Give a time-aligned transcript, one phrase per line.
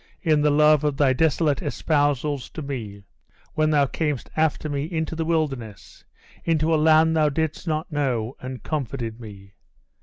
[0.23, 3.03] in the love of thy desolate espousals to me!
[3.53, 6.05] when thou camest after me into the wilderness,
[6.43, 9.53] into a land thou didst not know, and comforted me!